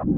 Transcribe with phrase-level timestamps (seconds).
[0.00, 0.16] سلام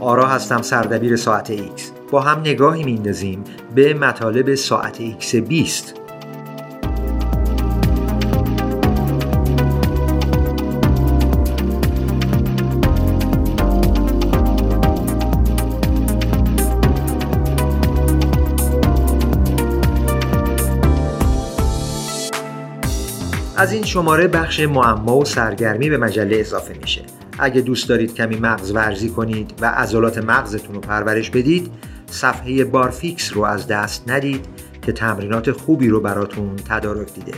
[0.00, 3.44] آرا هستم سردبیر ساعت X با هم نگاهی میندازیم
[3.74, 5.99] به مطالب ساعت X 20
[23.60, 27.02] از این شماره بخش معما و سرگرمی به مجله اضافه میشه.
[27.38, 31.70] اگه دوست دارید کمی مغز ورزی کنید و عضلات مغزتون رو پرورش بدید
[32.06, 34.46] صفحه بارفیکس رو از دست ندید
[34.82, 37.32] که تمرینات خوبی رو براتون تدارک دیده.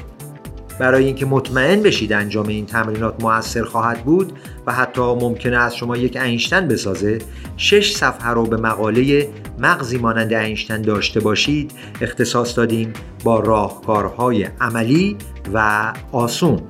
[0.83, 4.33] برای اینکه مطمئن بشید انجام این تمرینات موثر خواهد بود
[4.67, 7.19] و حتی ممکنه از شما یک اینشتن بسازه
[7.57, 11.73] شش صفحه رو به مقاله مغزی مانند اینشتن داشته باشید.
[12.01, 12.93] اختصاص دادیم
[13.25, 15.17] با راهکارهای عملی
[15.55, 16.61] و آسون.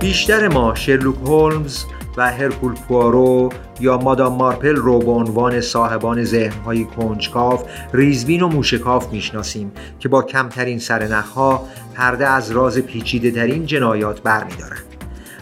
[0.00, 1.84] بیشتر ما شرلوک هولمز
[2.18, 3.48] و هرکول پوارو
[3.80, 10.22] یا مادام مارپل رو به عنوان صاحبان ذهنهای کنجکاف ریزبین و موشکاف می‌شناسیم که با
[10.22, 14.84] کمترین سرنخها پرده از راز پیچیده ترین جنایات برمیدارند.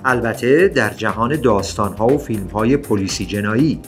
[0.04, 3.80] البته در جهان داستانها و فیلمهای پلیسی جنایی.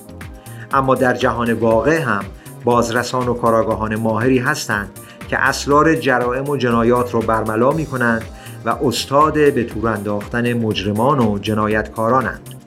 [0.73, 2.25] اما در جهان واقع هم
[2.65, 4.91] بازرسان و کاراگاهان ماهری هستند
[5.29, 8.23] که اسرار جرائم و جنایات را برملا می کنند
[8.65, 12.58] و استاد به تور انداختن مجرمان و جنایتکارانند.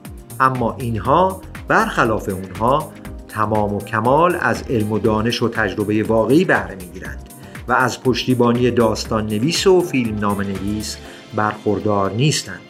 [0.42, 2.92] اما اینها برخلاف اونها
[3.28, 7.28] تمام و کمال از علم و دانش و تجربه واقعی بهره می‌گیرند
[7.68, 10.96] و از پشتیبانی داستان نویس و فیلم نام نویس
[11.36, 12.60] برخوردار نیستند.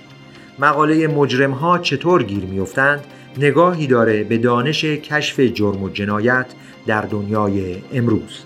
[0.58, 3.04] مقاله مجرم ها چطور گیر میافتند؟
[3.38, 6.46] نگاهی داره به دانش کشف جرم و جنایت
[6.86, 8.44] در دنیای امروز.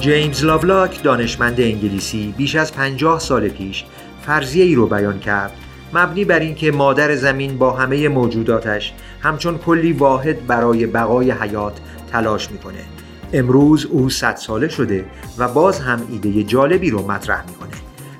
[0.00, 3.84] جیمز لاولاک دانشمند انگلیسی بیش از 50 سال پیش
[4.22, 5.52] فرضیه ای رو بیان کرد.
[5.92, 11.72] مبنی بر اینکه مادر زمین با همه موجوداتش همچون کلی واحد برای بقای حیات
[12.12, 12.84] تلاش می‌کنه.
[13.32, 15.04] امروز او 100 ساله شده
[15.38, 17.76] و باز هم ایده جالبی رو مطرح می‌کنه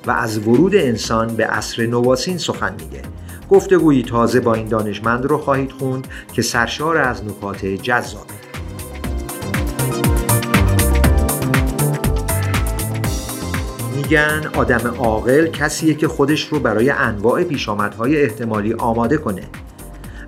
[0.07, 3.01] و از ورود انسان به عصر نواسین سخن میگه.
[3.49, 8.41] گفتگویی تازه با این دانشمند رو خواهید خوند که سرشار از نکات جذابه
[14.11, 19.41] میگن آدم عاقل کسیه که خودش رو برای انواع پیشامدهای احتمالی آماده کنه.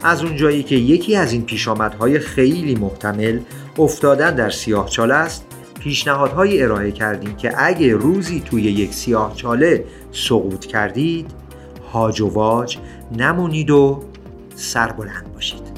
[0.03, 3.39] از اونجایی که یکی از این پیشامدهای خیلی محتمل
[3.77, 5.45] افتادن در سیاه چاله است
[5.79, 11.31] پیشنهادهایی ارائه کردیم که اگه روزی توی یک سیاه چاله سقوط کردید
[11.93, 12.77] هاج و واج
[13.17, 14.03] نمونید و
[14.55, 15.72] سربلند باشید.